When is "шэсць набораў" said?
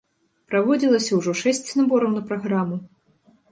1.43-2.11